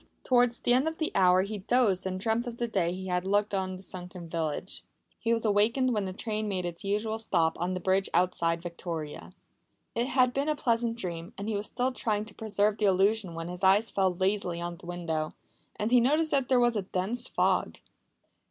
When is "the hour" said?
0.97-1.43